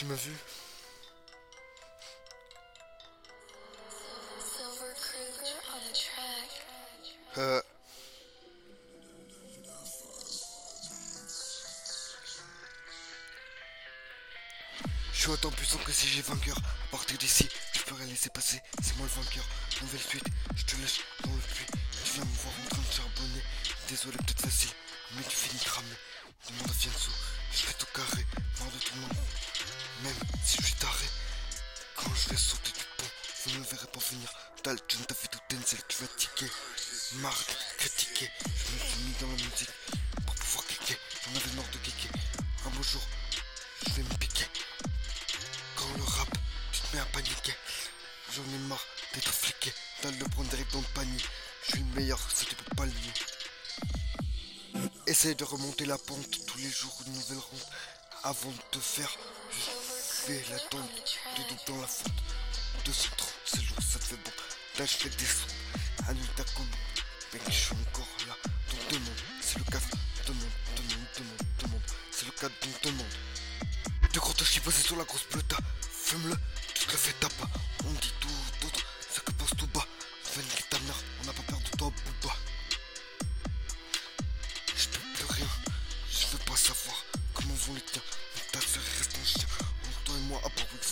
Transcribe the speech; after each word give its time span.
Tu 0.00 0.06
m'as 0.06 0.14
vu. 0.14 0.32
Euh. 7.36 7.62
Je 15.12 15.20
suis 15.20 15.28
autant 15.28 15.50
puissant 15.50 15.76
que 15.84 15.92
si 15.92 16.08
j'ai 16.08 16.22
vainqueur. 16.22 16.56
À 16.56 16.90
partir 16.92 17.18
d'ici, 17.18 17.46
je 17.74 17.80
peux 17.80 17.94
rien 17.94 18.06
laisser 18.06 18.30
passer. 18.30 18.58
C'est 18.82 18.96
moi 18.96 19.06
le 19.06 19.22
vainqueur. 19.22 19.44
Nouvelle 19.82 20.00
suite, 20.00 20.24
je 20.56 20.64
te 20.64 20.80
lâche 20.80 21.00
dans 21.24 21.34
le 21.34 21.42
puits. 21.42 21.66
Tu 22.06 22.12
viens 22.14 22.24
me 22.24 22.36
voir 22.36 22.54
en 22.64 22.68
train 22.70 22.80
de 22.80 22.90
charbonner. 22.90 23.42
Désolé, 23.90 24.16
peut-être 24.16 24.40
facile, 24.40 24.70
mais 25.14 25.22
tu 25.24 25.36
finis 25.36 25.60
cramé. 25.62 25.94
Demande 26.48 26.70
à 26.70 26.72
Fianso, 26.72 27.10
je 27.52 27.58
fais 27.58 27.74
tout 27.74 27.86
carré. 27.94 28.24
Marre 28.60 28.70
de 28.70 28.78
si 30.44 30.56
je 30.58 30.66
suis 30.66 30.74
taré. 30.74 31.06
Quand 31.96 32.14
je 32.14 32.30
vais 32.30 32.36
sauter 32.36 32.72
du 32.72 32.84
pont, 32.96 33.10
vous 33.46 33.58
ne 33.58 33.64
verrez 33.64 33.86
pas 33.86 34.00
venir. 34.00 34.28
Dalton 34.64 34.98
t'a 35.06 35.14
fait 35.14 35.28
tout 35.28 35.38
Denzel, 35.48 35.80
tu 35.88 35.96
vas 36.02 36.08
tiquer. 36.16 36.50
Marre 37.16 37.44
critiquer. 37.78 38.30
Je 38.44 38.72
me 38.74 38.78
suis 38.78 39.00
mis 39.02 39.14
dans 39.20 39.26
la 39.26 39.34
musique 39.34 39.70
pour 40.26 40.34
pouvoir 40.34 40.64
cliquer. 40.66 40.96
J'en 41.24 41.40
avais 41.40 41.56
marre 41.56 41.70
de 41.72 41.78
cliquer. 41.78 42.08
Un 42.66 42.70
beau 42.70 42.82
jour, 42.82 43.02
je 43.86 43.92
vais 43.94 44.02
me 44.02 44.14
piquer. 44.18 44.46
Quand 45.76 45.96
le 45.96 46.02
rap, 46.02 46.28
tu 46.72 46.80
te 46.80 46.96
mets 46.96 47.02
à 47.02 47.06
paniquer. 47.06 47.54
J'en 48.34 48.44
ai 48.44 48.58
marre 48.68 48.84
d'être 49.14 49.32
fliqué. 49.32 49.72
T'as 50.02 50.10
le 50.10 50.24
prendre 50.28 50.48
direct 50.50 50.72
dans 50.72 50.80
le 50.80 50.94
panier. 50.94 51.24
Je 51.64 51.72
suis 51.72 51.80
le 51.80 51.94
meilleur, 52.00 52.18
ça 52.18 52.44
tu 52.48 52.54
peux 52.54 52.74
pas 52.76 52.84
le 52.84 52.92
nier. 52.92 53.12
Essaye 55.06 55.34
de 55.34 55.44
remonter 55.44 55.86
la 55.86 55.98
pente 55.98 56.46
tous 56.46 56.58
les 56.58 56.70
jours, 56.70 56.96
une 57.06 57.12
nouvelle 57.14 57.38
ronde. 57.38 57.66
Avant 58.22 58.50
de 58.50 58.62
te 58.70 58.78
faire, 58.78 59.10
je 59.10 59.39
fais 60.20 60.44
la 60.50 60.58
tombe, 60.68 60.82
de 60.82 61.42
dos 61.48 61.72
dans 61.72 61.80
la 61.80 61.86
fonte. 61.86 62.12
230, 62.84 63.34
c'est 63.46 63.62
lourd, 63.62 63.78
ça 63.80 63.98
fait 63.98 64.16
bon. 64.16 64.30
Là, 64.78 64.84
je 64.84 64.96
fais 64.96 65.08
des 65.08 65.24
sons. 65.24 65.48
Annule 66.08 66.28
ta 66.36 66.44
commande. 66.44 66.68
Mec, 67.32 67.42
je 67.46 67.52
suis 67.52 67.72
encore 67.72 68.08
là. 68.28 68.36
Donc 68.70 68.88
demande, 68.90 69.20
c'est 69.40 69.58
le 69.58 69.64
cas. 69.64 69.80
Demande, 70.26 70.44
demande, 70.76 71.06
demande, 71.16 71.42
demande. 71.58 71.80
C'est 72.10 72.26
le 72.26 72.32
cas, 72.32 72.48
donc 72.48 72.82
demande. 72.82 73.14
De 74.12 74.18
gros 74.18 74.34
te 74.34 74.44
chie 74.44 74.60
posé 74.60 74.82
sur 74.82 74.96
la 74.96 75.04
grosse 75.04 75.24
pleuta. 75.24 75.56
Fume-le, 75.90 76.36
tu 76.74 76.84
te 76.84 76.92
le 76.92 76.98
fais 76.98 77.12
taper. 77.14 77.48
On 77.86 77.92
dit 77.92 78.12
tout 78.20 78.28
d'autre, 78.60 78.69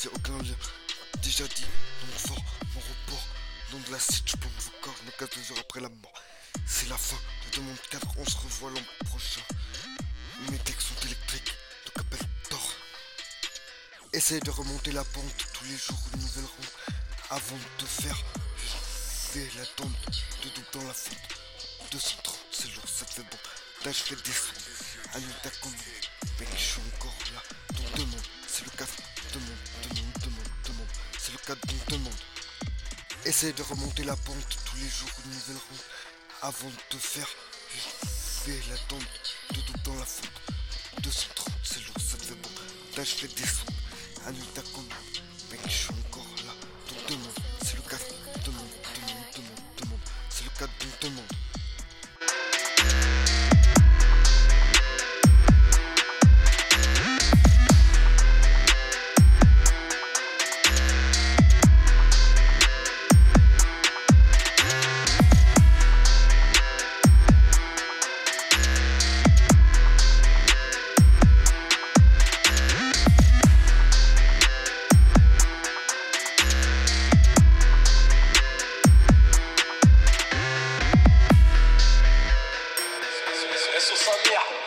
c'est 0.00 0.08
aucun 0.14 0.38
lien. 0.38 0.54
Déjà 1.22 1.44
dit, 1.48 1.62
donc 1.62 2.18
fort, 2.18 2.44
mon 2.74 2.80
report. 2.80 3.26
Nom 3.72 3.80
de 3.80 3.92
la 3.92 3.98
cite, 3.98 4.30
je 4.30 4.36
plombe 4.36 4.52
vos 4.60 4.70
corps, 4.80 4.94
me 5.04 5.10
casse 5.10 5.50
heures 5.50 5.58
après 5.58 5.80
la 5.80 5.88
mort. 5.88 6.12
C'est 6.66 6.88
la 6.88 6.96
fin 6.96 7.16
de 7.16 7.56
demande 7.56 7.76
cadre, 7.90 8.06
on 8.16 8.24
se 8.24 8.36
revoit 8.36 8.70
l'an 8.70 9.06
prochain. 9.06 9.40
Mes 10.50 10.58
textes 10.58 10.88
sont 10.88 11.06
électriques, 11.06 11.52
donc 11.86 12.06
appelle 12.06 12.26
tort. 12.48 12.72
Essaye 14.12 14.40
de 14.40 14.50
remonter 14.50 14.92
la 14.92 15.02
pente 15.02 15.46
tous 15.52 15.64
les 15.64 15.76
jours, 15.76 16.00
une 16.14 16.20
nouvelle 16.20 16.44
ronde. 16.44 16.72
Avant 17.30 17.56
de 17.56 17.84
te 17.84 17.86
faire, 17.86 18.18
je 18.56 19.32
fais 19.32 19.58
la 19.58 19.66
tombe 19.66 19.92
de 20.44 20.48
dos 20.48 20.78
dans 20.78 20.86
la 20.86 20.94
fonte. 20.94 21.18
230, 21.90 22.38
c'est 22.52 22.72
lourd, 22.74 22.88
ça 22.88 23.04
te 23.04 23.14
fait 23.14 23.22
bon. 23.22 23.38
Là, 23.84 23.92
je 23.92 24.02
fais 24.02 24.16
des 24.16 24.32
sons. 24.32 25.14
Annule 25.14 25.34
ta 25.42 25.50
commande. 25.50 25.78
Mec, 26.38 26.48
je 26.56 26.62
suis 26.62 26.80
encore 26.94 27.17
Essaye 33.24 33.54
de 33.54 33.62
remonter 33.62 34.04
la 34.04 34.16
pente 34.16 34.36
tous 34.66 34.76
les 34.76 34.88
jours, 34.88 35.08
une 35.24 35.30
nouvelle 35.30 35.56
ronde. 35.56 35.80
Avant 36.42 36.68
de 36.68 36.74
te 36.90 36.96
faire, 36.98 37.26
je 37.74 38.06
fais 38.06 38.70
la 38.70 38.76
tombe 38.86 39.02
de 39.52 39.56
dos 39.56 39.78
dans 39.84 39.94
la 39.94 40.04
fonte. 40.04 40.28
230, 41.02 41.48
c'est 41.62 41.80
lourd, 41.80 41.94
ça 41.98 42.18
te 42.18 42.24
fait 42.24 42.34
bon. 42.34 42.50
Fais 42.92 43.28
des 43.28 43.46
sons. 43.46 43.64
Annule 44.26 44.44
ta 44.54 44.60
commande. 44.60 45.17
isso, 83.92 84.04
Samir. 84.04 84.57